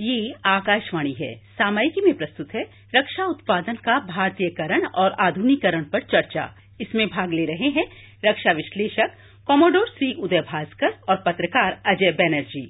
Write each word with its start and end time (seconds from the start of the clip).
ये 0.00 0.32
आकाशवाणी 0.46 1.12
है। 1.20 1.34
सामयिकी 1.58 2.00
में 2.00 2.14
प्रस्तुत 2.14 2.54
है 2.54 2.62
रक्षा 2.94 3.24
उत्पादन 3.24 3.74
का 3.74 3.98
भारतीयकरण 4.06 4.86
और 4.86 5.16
आधुनिकीकरण 5.20 5.84
पर 5.84 6.00
चर्चा। 6.02 6.54
इसमें 6.80 7.06
भाग 7.06 7.32
ले 7.32 7.44
रहे 7.44 7.68
हैं 7.70 7.84
रक्षा 8.24 8.52
विश्लेषक 8.52 9.14
कॉमोडोर 9.46 9.86
श्री 9.88 10.12
उदय 10.12 10.40
भास्कर 10.40 10.94
और 11.08 11.22
पत्रकार 11.26 11.80
अजय 11.86 12.10
बैनर्जी। 12.10 12.64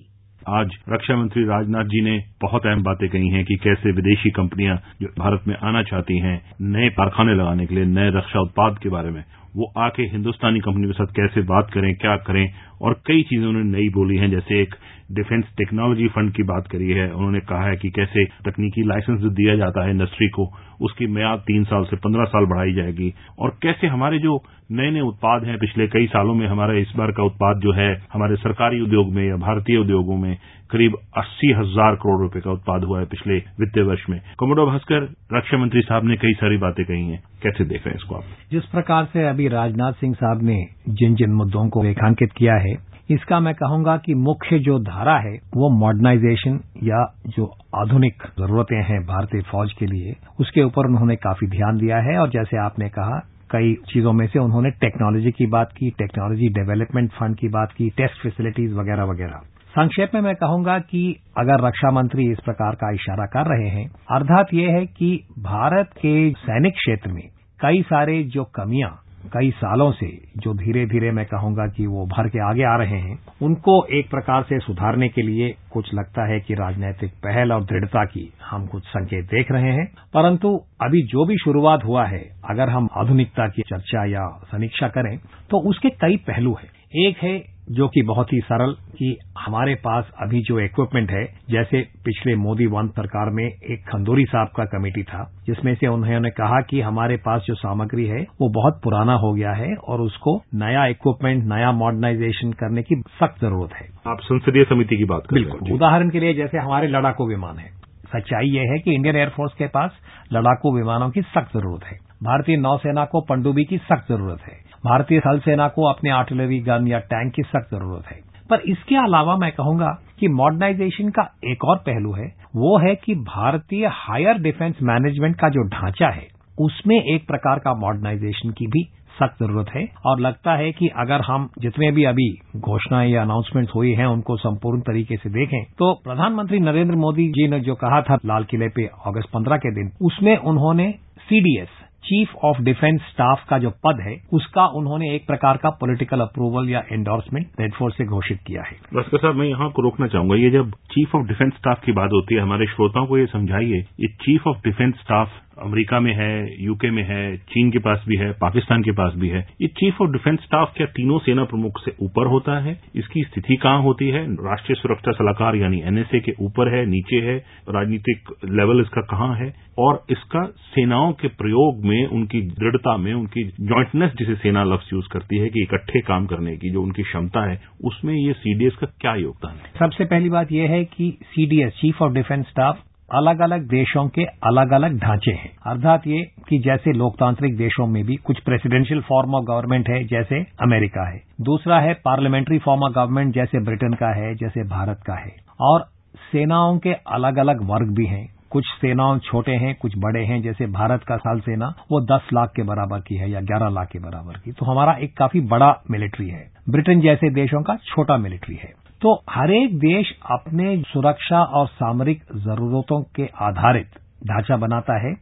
आज 0.48 0.70
रक्षा 0.88 1.16
मंत्री 1.16 1.42
राजनाथ 1.42 1.84
जी 1.84 2.00
ने 2.00 2.18
बहुत 2.42 2.66
अहम 2.66 2.82
बातें 2.82 3.08
कही 3.08 3.28
हैं 3.28 3.44
कि 3.44 3.54
कैसे 3.54 3.92
विदेशी 3.92 4.30
कंपनियाँ 4.30 4.76
जो 5.02 5.08
भारत 5.18 5.44
में 5.46 5.54
आना 5.62 5.82
चाहती 5.82 6.18
हैं, 6.18 6.36
नए 6.60 6.88
कारखाने 6.90 7.34
लगाने 7.34 7.66
के 7.66 7.74
लिए 7.74 7.84
नए 7.84 8.10
रक्षा 8.10 8.40
उत्पाद 8.40 8.78
के 8.82 8.88
बारे 8.88 9.10
में 9.10 9.24
वो 9.56 9.72
आके 9.78 10.02
हिंदुस्तानी 10.02 10.60
कंपनी 10.60 10.86
के 10.86 10.92
साथ 10.92 11.06
कैसे 11.06 11.42
बात 11.42 11.70
करें, 11.74 11.94
क्या 11.94 12.16
करें, 12.16 12.54
और 12.82 12.92
कई 13.06 13.22
चीज़ें 13.22 13.46
उन्होंने 13.46 13.78
नई 13.78 13.88
बोली 13.88 14.16
हैं, 14.16 14.30
जैसे 14.30 14.62
एक 14.62 14.74
डिफेंस 15.12 15.44
टेक्नोलॉजी 15.44 16.08
फंड 16.08 16.32
की 16.32 16.42
बात 16.42 16.66
करी 16.66 16.90
है। 16.90 17.12
उन्होंने 17.12 17.40
कहा 17.40 17.68
है 17.68 17.76
कि 17.76 17.90
कैसे 17.90 18.24
तकनीकी 18.24 18.82
लाइसेंस 18.82 19.20
जो 19.20 19.30
दिया 19.30 19.56
जाता 19.56 19.84
है 19.84 19.90
इंडस्ट्री 19.90 20.28
को, 20.28 20.52
उसकी 20.80 21.06
म्याद 21.06 21.38
तीन 21.38 21.64
साल 21.64 21.84
से 21.84 21.96
पंद्रह 21.96 22.24
साल 22.24 22.46
बढ़ाई 22.46 22.72
जाएगी। 22.72 23.14
और 23.38 23.58
कैसे 23.62 23.86
हमारे 23.86 24.18
जो 24.18 24.44
नए 24.72 24.90
नए 24.90 25.00
उत्पाद 25.00 25.44
हैं, 25.44 25.58
पिछले 25.58 25.86
कई 25.86 26.06
सालों 26.06 26.34
में 26.34 26.46
हमारा 26.48 26.74
इस 26.74 26.92
बार 26.96 27.12
का 27.12 27.22
उत्पाद 27.22 27.60
जो 27.60 27.72
है, 27.72 28.02
हमारे 28.12 28.36
सरकारी 28.36 28.80
उद्योग 28.80 29.12
में 29.12 29.28
या 29.28 29.36
भारतीय 29.36 29.76
उद्योगों 29.76 30.16
में 30.16 30.36
करीब 30.74 30.94
अस्सी 31.18 31.52
हज़ार 31.52 31.94
करोड़ 31.94 32.20
रुपए 32.20 32.40
का 32.40 32.52
उत्पाद 32.52 32.84
हुआ 32.84 33.00
है 33.00 33.06
पिछले 33.06 33.36
वित्तीय 33.60 33.84
वर्ष 33.84 34.08
में। 34.10 34.20
कोमोडो 34.38 34.66
भास्कर, 34.66 35.02
रक्षा 35.32 35.58
मंत्री 35.58 35.80
साहब 35.80 36.04
ने 36.04 36.16
कई 36.16 36.32
सारी 36.32 36.56
बातें 36.56 36.84
कही 36.84 37.04
हैं। 37.10 37.22
कैसे 37.42 37.64
देख 37.64 37.86
रहे 37.86 37.90
हैं 37.90 37.96
इसको 37.96 38.14
आप? 38.14 38.24
जिस 38.50 38.64
प्रकार 38.64 39.04
से 39.04 39.28
अभी 39.28 39.48
राजनाथ 39.48 39.92
सिंह 39.92 40.14
साहब 40.14 40.42
ने 40.42 40.56
जिन 40.88 41.14
जिन 41.14 41.32
मुद्दों 41.32 41.68
को 41.68 41.82
रेखांकित 41.82 42.32
किया 42.32 42.54
है, 42.54 42.74
इसका 43.10 43.40
मैं 43.40 43.54
कहूँगा 43.54 43.96
कि 43.96 44.14
मुख्य 44.14 44.58
जो 44.58 44.78
धारा 44.78 45.16
है, 45.18 45.32
वो 45.56 45.70
मॉडर्नाइजेशन 45.70 46.60
या 46.82 47.04
जो 47.28 47.46
आधुनिक 47.74 48.22
जरूरतें 48.38 48.82
हैं 48.82 49.00
भारतीय 49.06 49.42
फौज 49.42 49.72
के 49.72 49.86
लिए, 49.86 50.16
उसके 50.40 50.62
ऊपर 50.62 50.86
उन्होंने 50.86 51.16
काफ़ी 51.16 51.48
ध्यान 51.48 51.78
दिया 51.78 51.96
है 51.96 52.18
और 52.18 52.30
जैसे 52.30 52.56
आपने 52.56 52.88
कहा, 52.88 53.18
कई 53.50 53.74
चीज़ों 53.74 54.12
में 54.12 54.26
से 54.26 54.38
उन्होंने 54.38 54.70
टेक्नोलॉजी 54.70 55.30
की 55.30 55.46
बात 55.46 55.72
की 55.72 55.90
टेक्नोलॉजी 55.90 56.48
डेवलपमेंट 56.48 57.10
फंड 57.10 57.36
की 57.36 57.48
बात 57.48 57.72
की 57.72 57.90
टेस्ट 57.90 58.22
फैसिलिटीज़ 58.22 58.74
वगैरह 58.74 59.04
वगैरह 59.04 59.40
संक्षेप 59.74 60.10
में 60.14 60.20
मैं 60.20 60.34
कहूँगा 60.34 60.78
कि 60.78 61.00
अगर 61.38 61.66
रक्षा 61.66 61.90
मंत्री 61.90 62.30
इस 62.32 62.38
प्रकार 62.44 62.74
का 62.74 62.92
इशारा 62.94 63.24
कर 63.26 63.46
रहे 63.46 63.68
हैं, 63.68 63.86
अर्थात 64.10 64.46
ये 64.54 64.70
है 64.70 64.84
कि 64.86 65.08
भारत 65.38 65.88
के 65.96 66.30
सैनिक 66.32 66.72
क्षेत्र 66.72 67.12
में 67.12 67.22
कई 67.60 67.82
सारे 67.82 68.22
जो 68.24 68.44
कमियाँ, 68.44 68.90
कई 69.32 69.50
सालों 69.50 69.90
से 69.92 70.06
जो 70.36 70.54
धीरे 70.54 70.84
धीरे 70.86 71.10
मैं 71.10 71.24
कहूँगा 71.26 71.66
कि 71.66 71.86
वो 71.86 72.04
भर 72.06 72.28
के 72.28 72.38
आगे 72.50 72.62
आ 72.62 72.76
रहे 72.76 72.98
हैं, 72.98 73.18
उनको 73.42 73.74
एक 73.98 74.10
प्रकार 74.10 74.42
से 74.42 74.58
सुधारने 74.58 75.08
के 75.08 75.22
लिए 75.22 75.54
कुछ 75.72 75.90
लगता 75.94 76.26
है 76.32 76.38
कि 76.40 76.54
राजनीतिक 76.54 77.12
पहल 77.24 77.52
और 77.52 77.64
दृढ़ता 77.64 78.04
की 78.04 78.32
हम 78.50 78.66
कुछ 78.66 78.84
संकेत 78.84 79.24
देख 79.24 79.50
रहे 79.52 79.72
हैं। 79.72 79.86
परंतु 80.14 80.54
अभी 80.82 81.02
जो 81.06 81.24
भी 81.26 81.36
शुरुआत 81.36 81.84
हुआ 81.84 82.04
है, 82.06 82.22
अगर 82.50 82.68
हम 82.68 82.88
आधुनिकता 82.96 83.48
की 83.48 83.62
चर्चा 83.62 84.04
या 84.04 84.28
समीक्षा 84.52 84.88
करें 84.88 85.18
तो 85.50 85.68
उसके 85.70 85.88
कई 85.88 86.16
पहलू 86.16 86.54
हैं। 86.62 86.70
एक 87.06 87.16
है 87.22 87.53
जो 87.70 87.88
कि 87.88 88.02
बहुत 88.02 88.32
ही 88.32 88.40
सरल 88.40 88.72
कि 88.72 89.18
हमारे 89.38 89.74
पास 89.74 90.10
अभी 90.22 90.40
जो 90.40 90.60
इक्विपमेंट 90.60 91.10
है 91.10 91.24
जैसे 91.50 91.80
पिछले 92.04 92.36
मोदी 92.36 92.66
वन 92.66 92.88
सरकार 92.88 93.30
में 93.30 93.44
एक 93.44 93.84
खंदूरी 93.88 94.24
साहब 94.24 94.48
का 94.48 94.64
कमेटी 94.64 95.02
था 95.02 95.32
जिसमें 95.46 95.74
से 95.74 95.86
उन्होंने 95.86 96.30
कहा 96.30 96.60
कि 96.60 96.80
हमारे 96.80 97.16
पास 97.16 97.42
जो 97.46 97.54
सामग्री 97.54 98.06
है 98.06 98.20
वो 98.40 98.48
बहुत 98.48 98.80
पुराना 98.84 99.14
हो 99.14 99.32
गया 99.32 99.52
है 99.52 99.74
और 99.74 100.00
उसको 100.00 100.36
नया 100.54 100.86
इक्विपमेंट 100.86 101.44
नया 101.44 101.72
मॉडर्नाइजेशन 101.72 102.52
करने 102.52 102.82
की 102.82 103.00
सख्त 103.00 103.40
ज़रूरत 103.40 103.72
है। 103.72 103.88
आप 104.06 104.20
संसदीय 104.20 104.64
समिति 104.64 104.96
की 104.96 105.04
बात 105.04 105.26
कर 105.26 105.34
बिल्कुल। 105.34 105.72
उदाहरण 105.72 106.10
के 106.10 106.20
लिए 106.20 106.34
जैसे 106.34 106.58
हमारे 106.58 106.88
लड़ाकू 106.88 107.28
विमान 107.28 107.58
है। 107.58 107.70
सच्चाई 108.04 108.46
यह 108.46 108.72
है 108.72 108.78
कि 108.78 108.94
इंडियन 108.94 109.16
एयरफोर्स 109.16 109.52
के 109.54 109.66
पास 109.66 109.90
लड़ाकू 110.32 110.76
विमानों 110.76 111.10
की 111.10 111.22
सख्त 111.22 111.56
ज़रूरत 111.56 111.84
है। 111.84 111.98
भारतीय 112.22 112.56
नौसेना 112.56 113.04
को 113.04 113.20
पनडुब्बी 113.20 113.64
की 113.64 113.78
सख्त 113.78 114.12
ज़रूरत 114.12 114.40
है। 114.40 114.63
भारतीय 114.84 115.20
थल 115.20 115.38
सेना 115.38 115.68
को 115.68 115.88
अपने 115.88 116.10
आर्टिलरी 116.10 116.58
गन 116.60 116.86
या 116.88 116.98
टैंक 117.10 117.32
की 117.34 117.42
सख्त 117.42 117.70
ज़रूरत 117.70 118.06
है। 118.06 118.18
पर 118.50 118.60
इसके 118.68 118.96
अलावा 118.96 119.36
मैं 119.36 119.50
कहूँगा 119.52 119.90
कि 120.20 120.28
मॉडर्नाइजेशन 120.30 121.08
का 121.08 121.22
एक 121.44 121.64
और 121.64 121.76
पहलू 121.78 122.12
है, 122.12 122.26
वो 122.56 122.76
है 122.78 122.94
कि 122.94 123.14
भारतीय 123.28 123.86
हायर 123.92 124.38
डिफेंस 124.42 124.82
मैनेजमेंट 124.82 125.36
का 125.36 125.48
जो 125.48 125.62
ढांचा 125.68 126.08
है, 126.08 126.26
उसमें 126.58 126.96
एक 126.96 127.26
प्रकार 127.26 127.58
का 127.58 127.74
मॉडर्नाइजेशन 127.76 128.50
की 128.50 128.66
भी 128.66 128.82
सख्त 129.16 129.42
ज़रूरत 129.42 129.66
है। 129.74 129.84
और 130.06 130.20
लगता 130.20 130.54
है 130.54 130.70
कि 130.72 130.88
अगर 130.96 131.20
हम 131.20 131.48
जितने 131.58 131.90
भी 131.92 132.04
अभी 132.04 132.28
घोषणाएँ 132.58 133.10
या 133.10 133.22
अनाउंसमेंट 133.22 133.68
हुई 133.74 133.92
हैं, 133.92 134.06
उनको 134.06 134.36
संपूर्ण 134.36 134.80
तरीके 134.82 135.16
से 135.16 135.30
देखें 135.30 135.62
तो 135.78 135.92
प्रधानमंत्री 136.04 136.60
नरेंद्र 136.60 136.96
मोदी 136.96 137.28
जी 137.28 137.48
ने 137.48 137.60
जो 137.60 137.74
कहा 137.76 138.00
था 138.02 138.18
लाल 138.26 138.44
किले 138.44 138.68
पे 138.68 138.86
अगस्त 139.06 139.30
पंद्रह 139.34 139.56
के 139.56 139.74
दिन, 139.74 139.90
उसमें 140.02 140.36
उन्होंने 140.36 140.90
CDS 141.22 141.68
chief 142.04 142.34
of 142.44 142.62
defence 142.62 143.00
staff 143.00 143.44
का 143.48 143.58
जो 143.58 143.70
पद 143.70 144.00
है, 144.00 144.20
उसका 144.32 144.66
उन्होंने 144.66 145.14
एक 145.14 145.26
प्रकार 145.26 145.56
का 145.56 145.70
पॉलिटिकल 145.70 146.20
अप्रूवल 146.20 146.70
या 146.70 146.84
एंडोर्समेंट 146.92 147.46
रेडफोर्स 147.60 147.96
से 147.96 148.04
घोषित 148.04 148.38
किया 148.46 148.62
है। 148.62 148.76
भास्कर 148.94 149.18
साहब, 149.18 149.34
मैं 149.34 149.46
यहाँ 149.46 149.70
को 149.70 149.82
रोकना 149.82 150.06
चाहूँगा। 150.06 150.36
ये 150.36 150.50
जब 150.50 150.70
चीफ 150.70 151.14
ऑफ़ 151.14 151.26
डिफेंस 151.26 151.52
स्टाफ 151.52 151.84
की 151.84 151.92
बात 151.92 152.10
होती 152.12 152.34
है, 152.34 152.40
हमारे 152.40 152.66
श्रोताओं 152.66 153.06
को 153.06 153.18
ये 153.18 153.26
समझाइए, 153.26 153.78
ये 154.00 154.08
chief 154.08 154.46
of 154.46 154.56
defence 154.56 154.94
staff 154.94 155.28
America 155.62 156.00
में 156.00 156.14
है 156.14 156.64
यूके 156.64 156.90
में 156.90 157.02
है, 157.02 157.36
चीन 157.36 157.70
के 157.70 157.78
पास 157.78 158.04
भी 158.08 158.16
है, 158.16 158.32
पाकिस्तान 158.32 158.82
के 158.82 158.90
पास 158.90 159.12
भी 159.16 159.28
है। 159.28 159.48
ये 159.60 159.68
चीफ 159.68 160.02
ऑफ़ 160.02 160.10
डिफेंस 160.10 160.38
स्टाफ 160.40 160.74
क्या 160.76 160.86
तीनों 160.86 161.18
सेना 161.18 161.44
प्रमुख 161.44 161.84
से 161.84 161.94
ऊपर 162.00 162.26
होता 162.26 162.58
है? 162.58 162.80
इसकी 162.96 163.22
स्थिति 163.22 163.56
कहाँ 163.56 163.82
होती 163.82 164.08
है? 164.08 164.32
राष्ट्रीय 164.32 164.76
सुरक्षा 164.82 165.12
सलाहकार 165.12 165.56
यानी 165.56 165.82
एनएसए 165.84 166.20
के 166.20 166.32
ऊपर 166.40 166.78
है, 166.78 166.86
नीचे 166.86 167.16
है, 167.16 167.36
राजनीतिक 167.68 168.28
लेवल 168.44 168.80
इसका 168.80 169.00
कहाँ 169.00 169.36
है? 169.36 169.54
और 169.78 170.04
इसका 170.10 170.44
सेनाओं 170.46 171.12
के 171.12 171.28
प्रयोग 171.28 171.84
में, 171.84 172.06
उनकी 172.06 172.40
दृढ़ता 172.40 172.96
में, 172.96 173.14
उनकी 173.14 173.44
ज्वाइंटनेस 173.44 174.12
जिसे 174.18 174.34
सेना 174.34 174.64
लफ्ज 174.64 174.90
यूज़ 174.92 175.08
करती 175.08 175.38
है 175.38 175.48
कि 175.48 175.62
इकट्ठे 175.62 176.00
काम 176.00 176.26
करने 176.26 176.56
की, 176.56 176.70
जो 176.70 176.82
उनकी 176.82 177.02
क्षमता 177.02 177.50
है, 177.50 177.60
उसमें 177.84 178.14
ये 178.14 178.32
सीडीएस 178.32 178.74
का 178.74 178.86
क्या 179.00 179.14
योगदान 179.14 179.54
है? 179.54 179.72
सबसे 179.78 180.04
पहली 180.04 180.28
बात 180.28 180.52
यह 180.52 180.70
है 180.70 180.84
कि 180.84 181.18
CDS 181.22 181.72
chief 181.72 182.02
of 182.02 182.12
defence 182.12 182.46
staff 182.46 182.78
अलग 183.12 183.40
अलग 183.40 183.62
देशों 183.68 184.08
के 184.08 184.24
अलग 184.24 184.72
अलग 184.72 184.98
ढांचे 184.98 185.32
हैं। 185.32 185.56
अर्थात 185.66 186.06
ये 186.06 186.22
कि 186.48 186.58
जैसे 186.58 186.92
लोकतांत्रिक 186.92 187.56
देशों 187.56 187.86
में 187.86 188.04
भी 188.04 188.16
कुछ 188.16 188.40
प्रेसिडेंशियल 188.40 189.00
फॉर्म 189.00 189.34
ऑफ़ 189.34 189.44
गवर्नमेंट 189.44 189.88
है, 189.88 190.04
जैसे 190.04 190.40
अमेरिका 190.40 191.08
है। 191.08 191.22
दूसरा 191.40 191.80
है 191.80 191.94
पार्लियामेंट्री 191.94 192.58
फॉर्म 192.58 192.82
ऑफ़ 192.82 192.92
गवर्नमेंट 192.92 193.34
जैसे 193.34 193.60
ब्रिटेन 193.60 193.92
का 193.92 194.14
है, 194.14 194.34
जैसे 194.34 194.62
भारत 194.62 195.00
का 195.06 195.14
है। 195.14 195.36
और 195.60 195.84
सेनाओं 196.32 196.78
के 196.78 196.92
अलग 196.92 197.38
अलग 197.38 197.62
वर्ग 197.62 197.94
भी 197.96 198.06
हैं। 198.06 198.34
कुछ 198.50 198.64
सेनाओं 198.66 199.18
छोटे 199.18 199.52
हैं, 199.52 199.74
कुछ 199.74 199.92
बड़े 199.98 200.24
हैं, 200.24 200.42
जैसे 200.42 200.66
भारत 200.66 201.02
का 201.02 201.16
साल 201.16 201.40
सेना, 201.40 201.66
वो 201.66 202.00
10 202.00 202.28
लाख 202.32 202.52
के 202.56 202.62
बराबर 202.62 203.00
की 203.00 203.14
है 203.14 203.30
या 203.30 203.40
11 203.40 203.68
लाख 203.68 203.88
के 203.88 203.98
बराबर 203.98 204.32
की। 204.32 204.52
तो 204.52 204.66
हमारा 204.66 204.92
एक 204.92 205.16
काफ़ी 205.16 205.40
बड़ा 205.40 205.82
मिलिट्री 205.90 206.28
है। 206.28 206.50
ब्रिटेन 206.68 207.00
जैसे 207.00 207.30
देशों 207.30 207.62
का 207.62 207.76
छोटा 207.76 208.16
मिलिट्री 208.16 208.56
है। 208.56 208.83
तो 209.04 209.12
हरेक 209.30 209.74
देश 209.78 210.10
अपने 210.30 210.76
सुरक्षा 210.82 211.40
और 211.54 211.66
सामरिक 211.68 212.22
जरूरतों 212.36 213.00
के 213.16 213.26
आधारित 213.38 213.98
ढांचा 214.26 214.56
बनाता 214.56 214.96
है, 214.98 215.12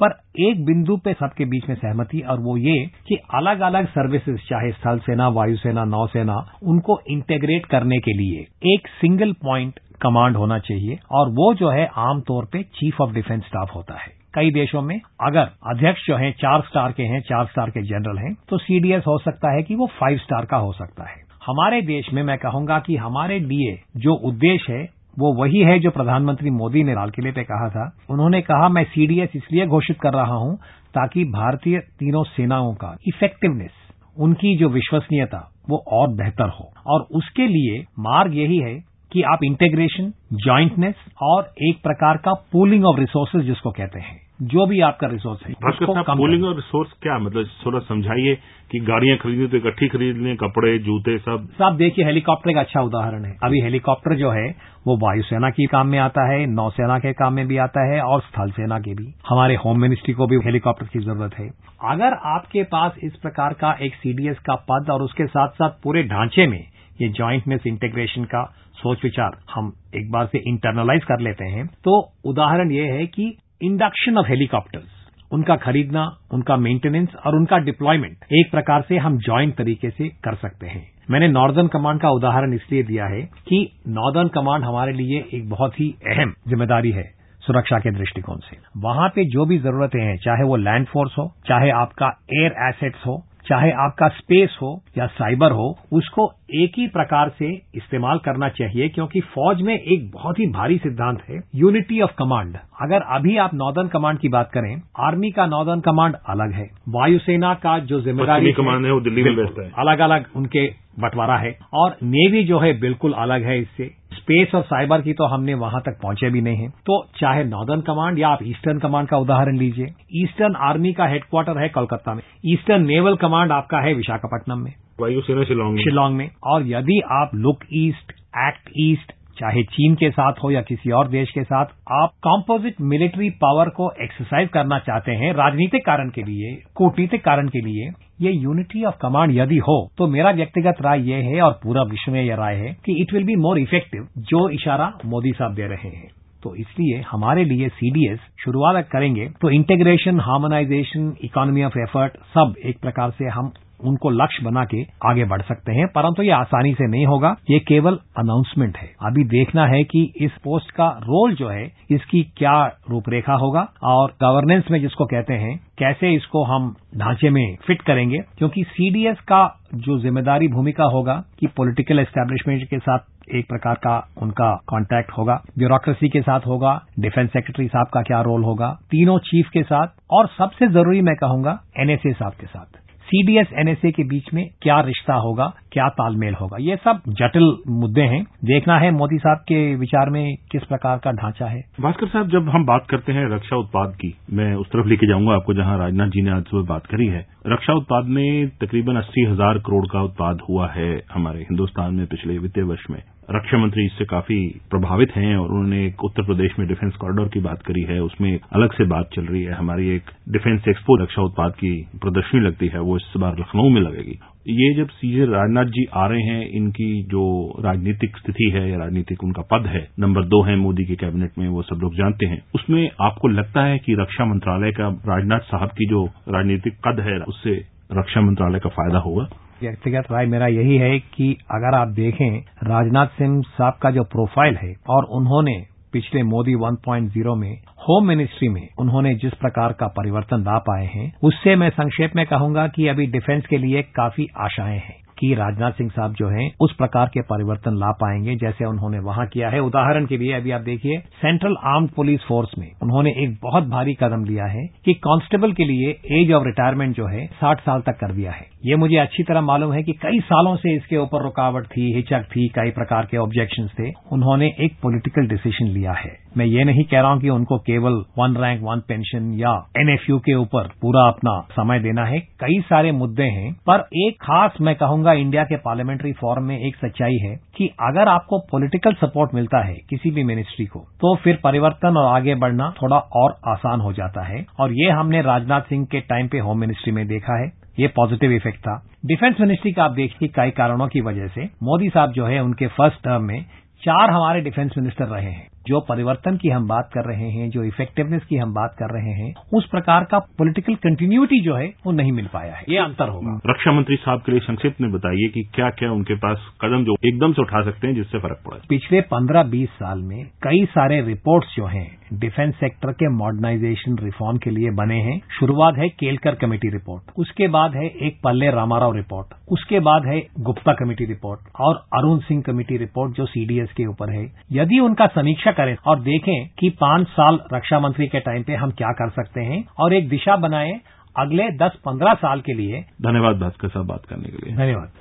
पर 0.00 0.14
एक 0.40 0.64
बिंदु 0.64 0.96
पे 0.96 1.12
सबके 1.12 1.44
बीच 1.44 1.68
में 1.68 1.74
सहमति 1.76 2.20
और 2.20 2.40
वो 2.40 2.56
ये 2.56 2.78
कि 3.08 3.16
अलग 3.34 3.60
अलग 3.60 3.88
सर्विसेज़ 3.88 4.38
चाहे 4.48 4.70
स्थल 4.72 4.98
सेना 4.98 5.28
वायुसेना 5.28 5.84
नौसेना, 5.84 6.36
उनको 6.62 6.98
इंटेग्रेट 7.08 7.66
करने 7.66 7.98
के 7.98 8.12
लिए 8.12 8.74
एक 8.74 8.88
सिंगल 9.00 9.32
प्वाइंट 9.32 9.80
कमांड 10.02 10.36
होना 10.36 10.58
चाहिए 10.60 10.98
और 11.12 11.28
वो 11.32 11.52
जो 11.54 11.70
है 11.70 11.86
आमतौर 11.98 12.48
पे 12.52 12.62
चीफ 12.74 13.00
ऑफ़ 13.00 13.14
डिफेंस 13.14 13.42
स्टाफ 13.42 13.74
होता 13.74 13.98
है। 13.98 14.10
कई 14.34 14.50
देशों 14.50 14.82
में 14.82 14.96
अगर 14.96 15.50
अध्यक्ष 15.66 16.06
जो 16.06 16.16
है, 16.16 16.32
चार 16.32 16.60
स्टार 16.62 16.92
के 16.92 17.02
हैं, 17.02 17.20
चार 17.20 17.46
स्टार 17.46 17.70
के 17.70 17.82
जनरल 17.82 18.18
हैं 18.18 18.34
तो 18.48 18.58
सीडीएस 18.58 19.04
हो 19.06 19.18
सकता 19.18 19.54
है 19.56 19.62
कि 19.62 19.74
वो 19.74 19.86
फाइव 20.00 20.18
स्टार 20.18 20.44
का 20.44 20.56
हो 20.56 20.72
सकता 20.72 21.10
है। 21.10 21.25
हमारे 21.46 21.82
देश 21.82 22.12
में 22.12 22.22
मैं 22.22 22.38
कहूँगा 22.38 22.78
कि 22.78 22.96
हमारे 22.96 23.40
लिए 23.40 23.82
जो 23.96 24.14
उद्देश्य 24.14 24.72
है, 24.72 24.88
वो 25.18 25.42
वही 25.42 25.58
है 25.58 25.78
जो 25.78 25.90
प्रधानमंत्री 25.90 26.50
मोदी 26.50 26.84
ने 26.84 26.92
लाल 26.92 27.10
किले 27.10 27.32
पे 27.32 27.42
कहा 27.42 27.68
था। 27.68 27.96
उन्होंने 28.10 28.40
कहा, 28.40 28.68
मैं 28.68 28.84
सीडीएस 28.84 29.28
इसलिए 29.36 29.66
घोषित 29.66 30.00
कर 30.00 30.12
रहा 30.12 30.34
हूँ 30.34 30.56
ताकि 30.94 31.24
भारतीय 31.24 31.78
तीनों 31.78 32.24
सेनाओं 32.24 32.74
का 32.74 32.96
इफेक्टिवनेस 33.08 33.70
उनकी 34.18 34.56
जो 34.56 34.68
विश्वसनीयता, 34.68 35.52
वो 35.70 35.84
और 35.88 36.08
बेहतर 36.08 36.48
हो। 36.48 36.72
और 36.86 37.00
उसके 37.00 37.46
लिए 37.46 37.84
मार्ग 37.98 38.34
यही 38.34 38.58
है 38.58 38.74
कि 39.12 39.22
आप 39.22 39.38
इंटेग्रेशन 39.44 40.12
ज्वाइंटनेस 40.32 40.94
और 41.22 41.52
एक 41.62 41.82
प्रकार 41.82 42.16
का 42.16 42.32
पूलिंग 42.52 42.84
ऑफ़ 42.84 43.00
रिसोर्सेज 43.00 43.42
जिसको 43.42 43.70
कहते 43.70 44.00
हैं। 44.00 44.25
जो 44.40 44.64
भी 44.66 44.80
आपका 44.80 45.06
रिसोर्स 45.06 45.46
है 45.46 45.52
भास्कर 45.54 45.86
साहब 45.86 46.16
पूलिंग 46.18 46.44
और 46.44 46.54
रिसोर्स 46.56 46.90
क्या 47.02 47.18
मतलब 47.18 47.46
थोड़ा 47.64 47.78
समझाइए 47.80 48.34
कि 48.70 48.78
गाड़ियाँ 48.86 49.16
खरीदनी 49.18 49.46
तो 49.46 49.56
इकट्ठी 49.56 49.88
खरीद 49.88 50.16
लें 50.16 50.36
कपड़े 50.36 50.78
जूते 50.78 51.16
सब। 51.18 51.46
साहब 51.58 51.76
देखिए 51.76 52.04
हेलीकॉप्टर 52.04 52.52
का 52.54 52.60
अच्छा 52.60 52.80
उदाहरण 52.80 53.24
है। 53.24 53.34
अभी 53.44 53.60
हेलीकॉप्टर 53.60 54.14
जो 54.16 54.30
है 54.30 54.48
वो 54.86 54.96
वायुसेना 54.96 55.50
के 55.50 55.66
काम 55.66 55.88
में 55.88 55.98
आता 55.98 56.26
है 56.32 56.44
नौसेना 56.46 56.98
के 56.98 57.12
काम 57.12 57.34
में 57.34 57.46
भी 57.46 57.56
आता 57.58 57.86
है 57.92 58.00
और 58.02 58.20
स्थल 58.20 58.50
सेना 58.50 58.78
के 58.78 58.94
भी। 58.94 59.12
हमारे 59.28 59.54
होम 59.54 59.80
मिनिस्ट्री 59.80 60.14
को 60.14 60.26
भी 60.26 60.40
हेलीकॉप्टर 60.44 60.86
की 60.86 60.98
ज़रूरत 60.98 61.38
है। 61.38 61.48
अगर 61.90 62.18
आपके 62.26 62.62
पास 62.66 62.98
इस 63.04 63.16
प्रकार 63.22 63.52
का 63.54 63.72
एक 63.80 63.94
सीडीएस 63.94 64.38
का 64.46 64.54
पद 64.70 64.90
और 64.90 65.02
उसके 65.02 65.26
साथ 65.28 65.48
साथ 65.54 65.82
पूरे 65.82 66.02
ढांचे 66.04 66.46
में 66.46 66.60
ये 67.00 67.08
ज्वाइंटनेस 67.08 67.66
इंटीग्रेशन 67.66 68.24
का 68.24 68.44
सोच 68.74 69.04
विचार 69.04 69.36
हम 69.54 69.72
एक 69.94 70.10
बार 70.10 70.26
से 70.26 70.38
इंटरनलाइज 70.48 71.04
कर 71.04 71.20
लेते 71.20 71.44
हैं 71.48 71.66
तो 71.84 71.98
उदाहरण 72.24 72.70
ये 72.72 72.86
है 72.88 73.06
कि 73.06 73.36
इंडक्शन 73.62 74.18
ऑफ़ 74.18 74.26
हेलीकॉप्टर्स। 74.26 75.08
उनका 75.32 75.56
खरीदना, 75.56 76.16
उनका 76.32 76.56
मेंटेनेंस 76.56 77.14
और 77.26 77.36
उनका 77.36 77.58
डिप्लॉयमेंट 77.58 78.24
एक 78.32 78.50
प्रकार 78.50 78.82
से 78.82 78.96
हम 78.96 79.18
ज्वाइंट 79.18 79.54
तरीके 79.54 79.90
से 79.90 80.08
कर 80.08 80.34
सकते 80.34 80.66
हैं। 80.66 80.92
मैंने 81.10 81.28
नॉर्दर्न 81.28 81.66
कमांड 81.66 82.00
का 82.00 82.10
उदाहरण 82.10 82.54
इसलिए 82.54 82.82
दिया 82.82 83.06
है 83.06 83.22
कि 83.22 83.80
नॉर्दर्न 83.88 84.28
कमांड 84.28 84.64
हमारे 84.64 84.92
लिए 84.92 85.24
एक 85.34 85.48
बहुत 85.48 85.80
ही 85.80 85.94
अहम 86.06 86.34
ज़िम्मेदारी 86.48 86.90
है 86.90 87.04
सुरक्षा 87.42 87.78
के 87.78 87.90
दृष्टिकोण 87.90 88.36
से। 88.36 88.56
वहाँ 88.76 89.08
पे 89.08 89.24
जो 89.24 89.44
भी 89.44 89.58
जरूरतें 89.58 90.00
हैं, 90.00 90.16
चाहे 90.16 90.44
वो 90.44 90.56
लैंड 90.56 90.86
फोर्स 90.86 91.14
हो, 91.18 91.32
चाहे 91.46 91.70
आपका 91.70 92.06
एयर 92.32 92.54
एसेट्स 92.68 93.06
हो, 93.06 93.24
चाहे 93.48 93.70
आपका 93.70 94.08
स्पेस 94.08 94.58
हो 94.62 94.82
या 94.98 95.06
साइबर 95.06 95.52
हो, 95.52 95.78
उसको 95.92 96.32
एक 96.48 96.72
ही 96.78 96.86
प्रकार 96.86 97.28
से 97.38 97.46
इस्तेमाल 97.74 98.18
करना 98.18 98.48
चाहिए 98.48 98.88
क्योंकि 98.88 99.20
फौज 99.34 99.62
में 99.62 99.74
एक 99.74 100.10
बहुत 100.10 100.38
ही 100.38 100.46
भारी 100.46 100.76
सिद्धांत 100.78 101.22
है 101.28 101.40
यूनिटी 101.56 102.00
ऑफ़ 102.00 102.10
कमांड 102.18 102.56
अगर 102.82 103.02
अभी 103.16 103.36
आप 103.36 103.54
नॉर्दर्न 103.54 103.88
कमांड 103.88 104.18
की 104.18 104.28
बात 104.28 104.50
करें 104.54 104.74
आर्मी 105.00 105.30
का 105.30 105.46
नॉर्दर्न 105.46 105.80
कमांड 105.80 106.14
अलग 106.28 106.52
है। 106.52 106.68
वायुसेना 106.88 107.52
का 107.54 107.78
जो 107.80 108.00
ज़िम्मेदारी 108.00 108.52
कमांड 108.52 108.86
है 108.86 108.92
वो 108.92 109.00
दिल्ली 109.00 109.22
में 109.22 109.36
बैठता 109.36 109.64
है। 109.64 109.70
अलग 109.78 109.98
अलग 109.98 110.26
उनके 110.36 110.66
बंटवारा 111.00 111.36
है 111.36 111.56
और 111.74 111.96
नेवी 112.04 112.44
जो 112.44 112.58
है 112.58 112.72
बिल्कुल 112.80 113.12
अलग 113.18 113.44
है 113.44 113.58
इससे। 113.60 113.90
स्पेस 114.12 114.54
और 114.54 114.62
साइबर 114.62 115.02
की 115.02 115.12
तो 115.12 115.26
हमने 115.26 115.54
वहाँ 115.56 115.80
तक 115.80 115.98
पहुँचे 116.02 116.30
भी 116.30 116.40
नहीं 116.40 116.56
है। 116.56 116.68
तो 116.86 117.02
चाहे 117.18 117.44
नॉर्दर्न 117.44 117.80
कमांड 117.80 118.18
या 118.18 118.28
आप 118.28 118.42
ईस्टर्न 118.42 118.78
कमांड 118.78 119.08
का 119.08 119.18
उदाहरण 119.18 119.58
लीजिए। 119.58 119.86
ईस्टर्न 120.22 120.56
आर्मी 120.68 120.92
का 120.92 121.06
हेडक्वार्टर 121.06 121.58
है 121.58 121.68
कोलकाता 121.68 122.14
में। 122.14 122.22
ईस्टर्न 122.46 122.86
नेवल 122.86 123.16
कमांड 123.16 123.52
आपका 123.52 123.80
है 123.80 123.94
विशाखापट्टनम 123.94 124.58
में। 124.58 124.72
वायुसेना 125.00 125.44
शिलोंग 125.44 125.78
शिलोंग 125.78 126.16
में। 126.16 126.28
और 126.44 126.66
यदि 126.66 127.00
आप 127.12 127.30
लुक 127.34 127.64
ईस्ट, 127.74 128.12
एक्ट 128.38 128.70
ईस्ट, 128.80 129.12
चाहे 129.38 129.62
चीन 129.62 129.94
के 129.94 130.10
साथ 130.10 130.32
हो 130.44 130.50
या 130.50 130.60
किसी 130.62 130.90
और 130.90 131.08
देश 131.08 131.30
के 131.30 131.42
साथ, 131.44 131.66
आप 131.92 132.10
कॉम्पोजिट 132.22 132.80
मिलिट्री 132.82 133.28
पावर 133.42 133.68
को 133.68 133.90
एक्सरसाइज 134.02 134.48
करना 134.48 134.78
चाहते 134.78 135.12
हैं 135.12 135.32
राजनीतिक 135.32 135.84
कारण 135.86 136.10
के 136.10 136.22
लिए, 136.22 136.54
कूटनीतिक 136.74 137.24
कारण 137.24 137.48
के 137.48 137.60
लिए, 137.60 137.90
ये 138.20 138.32
यूनिटी 138.32 138.84
ऑफ़ 138.84 138.94
कमांड 139.02 139.32
यदि 139.32 139.56
हो 139.58 139.76
तो 139.98 140.06
मेरा 140.06 140.30
व्यक्तिगत 140.30 140.80
राय 140.82 141.02
यह 141.10 141.24
है 141.24 141.40
और 141.40 141.52
पूरा 141.62 141.82
विश्व 141.82 142.12
में 142.12 142.22
यह 142.22 142.34
राय 142.34 142.56
है 142.56 142.76
कि 142.84 143.00
it 143.02 143.12
will 143.12 143.24
be 143.24 143.36
more 143.36 143.58
effective 143.58 144.08
जो 144.30 144.48
इशारा 144.50 144.92
मोदी 145.06 145.32
साहब 145.32 145.54
दे 145.54 145.66
रहे 145.66 145.88
हैं। 145.88 146.08
तो 146.42 146.54
इसलिए 146.54 147.04
हमारे 147.10 147.44
लिए 147.44 147.68
सीडीएस 147.68 148.18
शुरुआत 148.44 148.88
करेंगे। 148.88 149.28
तो 149.40 149.50
integration 149.50 150.20
harmonisation 150.20 151.14
economy 151.24 151.64
of 151.64 151.78
effort 151.78 152.16
सब 152.34 152.54
एक 152.64 152.80
प्रकार 152.80 153.10
से 153.10 153.28
हम 153.28 153.52
उनको 153.80 154.10
लक्ष्य 154.12 154.44
बना 154.44 154.64
के 154.64 154.82
आगे 155.06 155.24
बढ़ 155.24 155.42
सकते 155.42 155.72
हैं, 155.72 155.86
परंतु 155.88 156.22
ये 156.22 156.30
आसानी 156.32 156.72
से 156.74 156.86
नहीं 156.86 157.06
होगा। 157.06 157.34
ये 157.50 157.58
केवल 157.68 157.98
अनाउंसमेंट 158.18 158.76
है। 158.76 158.88
अभी 159.06 159.24
देखना 159.28 159.66
है 159.66 159.82
कि 159.84 160.02
इस 160.20 160.32
पोस्ट 160.44 160.70
का 160.70 160.88
रोल 161.02 161.34
जो 161.34 161.48
है, 161.48 161.64
इसकी 161.90 162.22
क्या 162.36 162.56
रूपरेखा 162.90 163.34
होगा 163.34 163.66
और 163.84 164.14
गवर्नेंस 164.22 164.70
में 164.70 164.80
जिसको 164.80 165.04
कहते 165.06 165.34
हैं, 165.34 165.56
कैसे 165.78 166.14
इसको 166.14 166.44
हम 166.44 166.74
ढांचे 166.96 167.30
में 167.30 167.56
फिट 167.66 167.82
करेंगे, 167.82 168.18
क्योंकि 168.38 168.62
सीडीएस 168.66 169.20
का 169.22 169.44
जो 169.76 169.98
ज़िम्मेदारी 169.98 170.48
भूमिका 170.48 170.84
होगा 170.86 171.22
कि 171.38 171.46
पॉलिटिकल 171.56 171.98
एस्टेब्लिशमेंट 171.98 172.68
के 172.70 172.78
साथ 172.78 173.34
एक 173.34 173.46
प्रकार 173.48 173.74
का 173.76 173.96
उनका 174.22 174.50
कांटेक्ट 174.68 175.10
होगा 175.18 175.34
ब्यूरोक्रेसी 175.58 176.08
के 176.08 176.20
साथ 176.20 176.46
होगा 176.46 176.74
डिफेंस 176.98 177.30
सेक्रेटरी 177.30 177.66
साहब 177.68 177.86
का 177.86 178.02
क्या 178.02 178.20
रोल 178.22 178.44
होगा, 178.44 178.70
तीनों 178.90 179.18
चीफ 179.20 179.48
के 179.52 179.62
साथ, 179.62 179.86
और 180.10 180.26
सबसे 180.28 180.68
ज़रूरी 180.68 181.00
मैं 181.02 181.14
कहूँगा 181.16 181.58
एनएसए 181.80 182.12
साहब 182.12 182.32
के 182.32 182.46
साथ। 182.46 182.84
सीडीएस 183.06 183.52
एनएसए 183.58 183.90
के 183.90 184.02
बीच 184.04 184.32
में 184.34 184.44
क्या 184.62 184.80
रिश्ता 184.80 185.14
होगा, 185.14 185.46
क्या 185.72 185.88
तालमेल 185.88 186.34
होगा, 186.34 186.56
ये 186.60 186.76
सब 186.76 187.00
जटिल 187.10 187.44
मुद्दे 187.72 188.02
हैं। 188.02 188.22
देखना 188.44 188.78
है 188.78 188.90
मोदी 188.90 189.18
साहब 189.18 189.38
के 189.38 189.74
विचार 189.74 190.10
में 190.10 190.36
किस 190.50 190.62
प्रकार 190.62 190.98
का 190.98 191.12
ढांचा 191.12 191.46
है। 191.46 191.60
भास्कर 191.80 192.06
साहब, 192.06 192.28
जब 192.28 192.48
हम 192.48 192.66
बात 192.66 192.86
करते 192.90 193.12
हैं 193.12 193.28
रक्षा 193.34 193.56
उत्पाद 193.56 193.94
की, 193.94 194.14
मैं 194.32 194.54
उस 194.54 194.66
तरफ़ 194.66 194.86
लेके 194.86 195.06
जाऊँगा 195.06 195.34
आपको, 195.34 195.54
जहाँ 195.54 195.78
राजनाथ 195.78 196.08
जी 196.08 196.22
ने 196.22 196.30
आज 196.30 196.44
सुबह 196.44 196.68
बात 196.68 196.86
करी 196.86 197.06
है। 197.06 197.26
रक्षा 197.46 197.72
उत्पाद 197.72 198.06
में 198.08 198.48
तकरीबन 198.60 198.96
अस्सी 198.96 199.24
हज़ार 199.24 199.58
करोड़ 199.58 199.86
का 199.86 200.02
उत्पाद 200.02 200.40
हुआ 200.48 200.68
है 200.68 200.90
हमारे 201.12 201.40
हिंदुस्तान 201.40 201.94
में 201.94 202.06
पिछले 202.06 202.38
वित्तीय 202.38 202.64
वर्ष 202.64 202.90
में। 202.90 203.02
रक्षा 203.30 203.58
मंत्री 203.58 203.84
इससे 203.84 204.04
काफ़ी 204.04 204.60
प्रभावित 204.70 205.10
हैं 205.16 205.36
और 205.36 205.48
उन्होंने 205.48 205.86
एक 205.86 206.04
उत्तर 206.04 206.22
प्रदेश 206.22 206.52
में 206.58 206.68
डिफेंस 206.68 206.94
कॉरिडोर 206.94 207.28
की 207.28 207.40
बात 207.40 207.62
करी 207.62 207.82
है, 207.82 208.00
उसमें 208.00 208.38
अलग 208.52 208.72
से 208.72 208.84
बात 208.84 209.10
चल 209.14 209.22
रही 209.22 209.42
है। 209.42 209.52
हमारी 209.52 209.88
एक 209.88 210.02
डिफेंस 210.28 210.68
एक्सपो 210.68 211.02
रक्षा 211.02 211.22
उत्पाद 211.22 211.52
की 211.52 211.88
प्रदर्शनी 212.02 212.40
लगती 212.40 212.66
है, 212.66 212.80
वो 212.80 212.96
इस 212.96 213.12
बार 213.16 213.38
लखनऊ 213.38 213.68
में 213.68 213.80
लगेगी। 213.80 214.18
ये 214.48 214.74
जब 214.74 214.88
सीजे 214.88 215.24
राजनाथ 215.24 215.64
जी 215.64 215.86
आ 215.94 216.06
रहे 216.06 216.22
हैं, 216.22 216.50
इनकी 216.50 217.02
जो 217.02 217.54
राजनीतिक 217.60 218.16
स्थिति 218.16 218.50
है 218.54 218.70
या 218.70 218.78
राजनीतिक 218.78 219.24
उनका 219.24 219.42
पद 219.42 219.66
है, 219.66 219.88
नंबर 219.98 220.22
दो 220.22 220.42
है 220.42 220.56
मोदी 220.56 220.84
के 220.84 220.94
कैबिनेट 220.94 221.30
में, 221.38 221.48
वो 221.48 221.62
सब 221.62 221.80
लोग 221.82 221.94
जानते 221.94 222.26
हैं। 222.26 222.42
उसमें 222.54 222.90
आपको 223.00 223.28
लगता 223.28 223.64
है 223.64 223.78
कि 223.78 223.94
रक्षा 223.94 224.24
मंत्रालय 224.24 224.72
का 224.72 224.88
राजनाथ 224.88 225.40
साहब 225.40 225.68
की 225.68 225.86
जो 225.86 226.04
राजनीतिक 226.28 226.72
कद 226.88 227.00
है, 227.00 227.18
उससे 227.18 227.64
रक्षा 227.92 228.20
मंत्रालय 228.20 228.58
का 228.58 228.68
फ़ायदा 228.68 228.98
होगा? 228.98 229.28
व्यक्तिगत 229.62 230.04
राय 230.12 230.26
मेरा 230.26 230.46
यही 230.46 230.76
है 230.76 230.98
कि 230.98 231.38
अगर 231.50 231.74
आप 231.74 231.88
देखें, 231.88 232.40
राजनाथ 232.62 233.06
सिंह 233.06 233.42
साहब 233.42 233.78
का 233.82 233.90
जो 233.90 234.02
प्रोफ़ाइल 234.02 234.56
है 234.56 234.74
और 234.88 235.04
उन्होंने 235.04 235.66
पिछले 235.92 236.22
मोदी 236.22 236.54
1.0 236.54 237.36
में 237.36 237.58
होम 237.88 238.06
मिनिस्ट्री 238.06 238.48
में 238.48 238.68
उन्होंने 238.78 239.14
जिस 239.14 239.34
प्रकार 239.34 239.72
का 239.72 239.86
परिवर्तन 239.86 240.40
ला 240.40 240.58
पाए 240.58 240.86
हैं, 240.86 241.12
उससे 241.22 241.56
मैं 241.56 241.70
संक्षेप 241.70 242.16
में 242.16 242.26
कहूँगा 242.26 242.68
कि 242.68 242.88
अभी 242.88 243.06
डिफेंस 243.06 243.46
के 243.46 243.58
लिए 243.58 243.82
काफ़ी 243.82 244.28
आशाएँ 244.36 244.78
हैं। 244.78 245.05
कि 245.18 245.34
राजनाथ 245.34 245.72
सिंह 245.72 245.90
साहब 245.90 246.12
जो 246.12 246.28
हैं, 246.28 246.50
उस 246.60 246.74
प्रकार 246.76 247.10
के 247.14 247.20
परिवर्तन 247.20 247.76
ला 247.76 247.90
पाएँगे 247.90 248.34
जैसे 248.36 248.64
उन्होंने 248.64 248.98
वहाँ 248.98 249.26
किया 249.26 249.48
है। 249.48 249.60
उदाहरण 249.60 250.06
के 250.06 250.16
लिए 250.16 250.32
अभी 250.32 250.50
आप 250.50 250.60
देखिए 250.60 250.98
सेंट्रल 250.98 251.56
आर्म्ड 251.64 251.90
पुलिस 251.90 252.20
फोर्स 252.28 252.50
में 252.58 252.70
उन्होंने 252.82 253.10
एक 253.10 253.38
बहुत 253.42 253.64
भारी 253.64 253.94
कदम 253.94 254.24
लिया 254.24 254.44
है 254.44 254.66
कि 254.84 254.94
कांस्टेबल 254.94 255.52
के 255.52 255.64
लिए 255.64 255.90
एज 256.20 256.32
ऑफ़ 256.32 256.44
रिटायरमेंट 256.44 256.96
जो 256.96 257.06
है, 257.06 257.26
साठ 257.26 257.60
साल 257.60 257.80
तक 257.80 257.98
कर 258.00 258.12
दिया 258.12 258.30
है। 258.30 258.56
ये 258.64 258.76
मुझे 258.76 258.96
अच्छी 258.96 259.22
तरह 259.22 259.40
मालूम 259.40 259.72
है 259.72 259.82
कि 259.82 259.92
कई 259.92 260.20
सालों 260.20 260.56
से 260.56 260.74
इसके 260.74 260.96
ऊपर 260.96 261.22
रुकावट 261.22 261.66
थी, 261.66 261.94
हिचक 261.94 262.24
थी, 262.24 262.48
कई 262.48 262.70
प्रकार 262.70 263.06
के 263.10 263.16
ऑब्जेक्शन 263.16 263.68
थे। 263.78 263.92
उन्होंने 264.12 264.46
एक 264.60 264.76
पोलिटिकल 264.82 265.26
डिसीज़न 265.26 265.66
लिया 265.66 265.92
है। 265.92 266.26
मैं 266.36 266.46
ये 266.46 266.64
नहीं 266.64 266.84
कह 266.84 267.00
रहा 267.00 267.10
हूँ 267.10 267.20
कि 267.20 267.28
उनको 267.28 267.58
केवल 267.58 267.92
वन 268.18 268.36
रैंक 268.36 268.60
वन 268.62 268.80
पेंशन 268.88 269.32
या 269.34 269.52
एनएफयू 269.78 270.18
के 270.18 270.34
ऊपर 270.34 270.68
पूरा 270.82 271.02
अपना 271.02 271.40
समय 271.52 271.80
देना 271.80 272.04
है। 272.04 272.18
कई 272.18 272.60
सारे 272.60 272.92
मुद्दे 272.92 273.22
हैं, 273.22 273.52
पर 273.52 273.88
एक 273.94 274.16
खास 274.22 274.54
मैं 274.60 274.74
कहूँगा 274.74 275.05
इंडिया 275.12 275.44
के 275.44 275.56
पार्लियामेंट्री 275.56 276.12
फॉरम 276.12 276.44
में 276.44 276.58
एक 276.58 276.76
सच्चाई 276.76 277.16
है 277.22 277.34
कि 277.56 277.68
अगर 277.80 278.08
आपको 278.08 278.38
पॉलिटिकल 278.38 278.94
सपोर्ट 278.94 279.34
मिलता 279.34 279.64
है 279.66 279.74
किसी 279.74 280.10
भी 280.10 280.24
मिनिस्ट्री 280.24 280.66
को 280.66 280.80
तो 280.80 281.14
फिर 281.16 281.38
परिवर्तन 281.44 281.96
और 281.96 282.14
आगे 282.16 282.34
बढ़ना 282.34 282.74
थोड़ा 282.82 282.98
और 282.98 283.34
आसान 283.48 283.80
हो 283.80 283.92
जाता 283.92 284.22
है। 284.22 284.46
और 284.60 284.72
ये 284.72 284.90
हमने 284.90 285.20
राजनाथ 285.22 285.60
सिंह 285.60 285.86
के 285.86 286.00
टाइम 286.00 286.28
पे 286.28 286.38
होम 286.38 286.60
मिनिस्ट्री 286.60 286.92
में 286.92 287.06
देखा 287.06 287.42
है। 287.42 287.52
ये 287.80 287.88
पॉजिटिव 287.88 288.32
इफ़ेक्ट 288.32 288.58
था। 288.58 288.86
डिफेंस 289.06 289.36
मिनिस्ट्री 289.40 289.72
का 289.72 289.84
आप 289.84 289.90
देखिए 289.90 290.28
कई 290.28 290.50
कारणों 290.50 290.88
की 290.88 291.00
वजह 291.00 291.26
से। 291.26 291.44
मोदी 291.44 291.88
साहब 291.88 292.12
जो 292.12 292.26
है, 292.26 292.40
उनके 292.40 292.66
फ़र्स्ट 292.66 293.04
टर्म 293.04 293.22
में 293.22 293.44
चार 293.82 294.10
हमारे 294.10 294.40
डिफेंस 294.40 294.74
मिनिस्टर 294.78 295.04
रहे 295.04 295.30
हैं। 295.30 295.48
जो 295.68 295.80
परिवर्तन 295.80 296.36
की 296.36 296.48
हम 296.48 296.66
बात 296.68 296.90
कर 296.94 297.04
रहे 297.04 297.30
हैं 297.30 297.48
जो 297.50 297.62
इफेक्टिवनेस 297.64 298.24
की 298.24 298.36
हम 298.36 298.52
बात 298.54 298.74
कर 298.78 298.92
रहे 298.94 299.12
हैं 299.12 299.32
उस 299.54 299.66
प्रकार 299.68 300.04
का 300.04 300.18
पॉलिटिकल 300.38 300.74
कंटिन्यूटी 300.84 301.40
जो 301.40 301.54
है 301.54 301.66
वो 301.86 301.92
नहीं 301.92 302.12
मिल 302.12 302.26
पाया 302.26 302.54
है। 302.54 302.64
ये 302.68 302.78
अंतर 302.78 303.08
होगा। 303.08 303.38
रक्षा 303.46 303.72
मंत्री 303.72 303.96
साहब 303.96 304.22
के 304.26 304.32
लिए 304.32 304.40
संक्षिप्त 304.40 304.80
में 304.80 304.90
बताइए 304.92 305.28
कि 305.28 305.42
क्या 305.54 305.70
क्या 305.70 305.90
उनके 305.92 306.14
पास 306.16 306.46
कदम 306.60 306.84
जो 306.84 306.96
एकदम 307.04 307.32
से 307.32 307.42
उठा 307.42 307.62
सकते 307.62 307.86
हैं 307.86 307.94
जिससे 307.94 308.18
फ़र्क 308.18 308.42
पड़ा। 308.46 308.58
पिछले 308.68 309.00
पंद्रह 309.10 309.42
बीस 309.50 309.70
साल 309.74 310.02
में 310.02 310.24
कई 310.42 310.64
सारे 310.70 311.00
रिपोर्ट्स 311.02 311.54
जो 311.56 311.66
हैं 311.66 311.86
डिफेंस 312.14 312.54
सेक्टर 312.54 312.92
के 312.92 313.08
मॉडर्नाइजेशन 313.12 313.96
रिफॉर्म 313.98 314.36
के 314.38 314.50
लिए 314.50 314.70
बने 314.72 314.98
हैं। 315.02 315.20
शुरुआत 315.38 315.78
है 315.78 315.88
केलकर 316.00 316.34
कमेटी 316.34 316.68
रिपोर्ट 316.70 317.10
उसके 317.18 317.48
बाद 317.48 317.74
है 317.76 317.86
एक 318.06 318.20
पल्ले 318.24 318.50
रामाराव 318.50 318.92
रिपोर्ट 318.92 319.34
उसके 319.52 319.80
बाद 319.80 320.06
है 320.06 320.20
गुप्ता 320.40 320.72
कमेटी 320.74 321.04
रिपोर्ट 321.04 321.48
और 321.60 321.82
अरुण 321.94 322.18
सिंह 322.18 322.42
कमेटी 322.42 322.76
रिपोर्ट 322.76 323.16
जो 323.16 323.26
सीडीएस 323.26 323.72
के 323.72 323.86
ऊपर 323.86 324.10
है। 324.10 324.24
यदि 324.52 324.78
उनका 324.80 325.06
समीक्षा 325.12 325.52
करें 325.56 325.76
और 325.86 326.00
देखें 326.02 326.48
कि 326.58 326.70
पाँच 326.80 327.08
साल 327.08 327.38
रक्षा 327.54 327.80
मंत्री 327.80 328.06
के 328.06 328.20
टाइम 328.20 328.42
पे 328.42 328.54
हम 328.54 328.70
क्या 328.72 328.92
कर 328.92 329.10
सकते 329.12 329.40
हैं 329.42 329.64
और 329.78 329.94
एक 329.94 330.08
दिशा 330.08 330.36
बनाए 330.36 330.78
अगले 331.16 331.48
दस 331.56 331.76
पंद्रह 331.80 332.14
साल 332.14 332.40
के 332.40 332.54
लिए। 332.54 332.80
धन्यवाद 333.02 333.36
भास्कर 333.36 333.68
साहब 333.68 333.86
बात 333.86 334.06
करने 334.06 334.28
के 334.28 334.46
लिए। 334.46 334.56
धन्यवाद। 334.56 334.92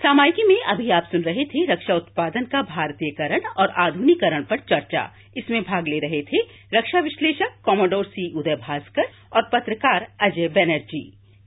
सामायिकी 0.00 0.42
में 0.44 0.60
अभी 0.62 0.90
आप 0.90 1.02
सुन 1.02 1.22
रहे 1.22 1.44
थे 1.44 1.64
रक्षा 1.64 1.94
उत्पादन 1.94 2.44
का 2.44 2.62
भारतीयकरण 2.64 3.48
और 3.58 3.72
आधुनिकरण 3.78 4.42
पर 4.42 4.58
चर्चा। 4.68 5.02
इसमें 5.36 5.62
भाग 5.62 5.88
ले 5.88 5.98
रहे 5.98 6.22
थे 6.22 6.40
रक्षा 6.74 7.00
विश्लेषक 7.00 7.56
कॉमोडोर 7.64 8.04
सी 8.04 8.32
उदय 8.38 8.56
भास्कर 8.56 9.08
और 9.32 9.48
पत्रकार 9.52 10.06
अजय 10.22 10.48
बैनर्जी। 10.48 11.02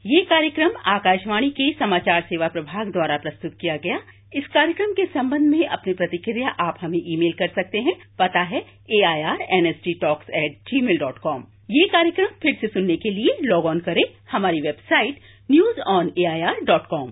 ये 0.06 0.22
कार्यक्रम 0.22 0.72
आकाशवाणी 0.86 1.50
के 1.50 1.72
समाचार 1.72 2.22
सेवा 2.22 2.48
प्रभाग 2.48 2.92
द्वारा 2.92 3.18
प्रस्तुत 3.18 3.52
किया 3.62 3.76
गया। 3.78 3.98
इस 4.34 4.46
कार्यक्रम 4.48 4.92
के 4.98 5.06
संबंध 5.06 5.50
में 5.52 5.66
अपनी 5.68 5.94
प्रतिक्रिया 5.94 6.50
आप 6.66 6.78
हमें 6.82 6.98
ईमेल 7.14 7.32
कर 7.40 7.48
सकते 7.56 7.78
हैं। 7.88 7.94
पता 8.20 8.42
है 8.52 8.60
A 8.92 9.02
I 9.08 9.22
R 9.32 9.42
N 9.58 9.66
S 9.68 9.76
T 9.84 9.94
talks 10.02 10.30
at 10.42 10.54
Gmail 10.82 10.98
dot 10.98 11.18
com 11.24 11.44
ये 11.72 11.86
कार्यक्रम 11.88 12.28
फिर 12.42 12.54
से 12.62 12.68
सुनने 12.68 12.96
के 13.04 13.10
लिए 13.16 13.38
लॉग 13.44 13.66
ऑन 13.66 13.80
करें 13.80 14.04
हमारी 14.32 14.62
website 14.62 15.20
news 15.50 15.80
on 15.92 16.12
A 16.20 16.26
I 16.26 16.42
R 16.52 16.60
dot 16.66 16.86
com 16.90 17.10